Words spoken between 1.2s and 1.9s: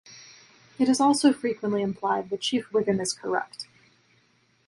frequently